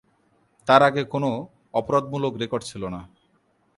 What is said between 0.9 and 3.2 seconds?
কোনো অপরাধমূলক রেকর্ড ছিল না।